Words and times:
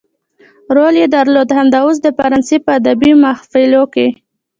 رول 0.75 0.95
يې 1.01 1.07
درلود 1.15 1.49
همدا 1.57 1.79
اوس 1.83 1.97
د 2.01 2.07
فرانسې 2.17 2.57
په 2.65 2.71
ادبي 2.79 3.11
محافلو 3.23 3.83
کې. 3.93 4.07